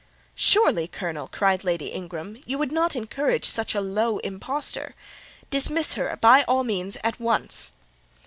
[0.33, 4.95] "Surely, colonel," cried Lady Ingram, "you would not encourage such a low impostor?
[5.51, 7.73] Dismiss her, by all means, at once!"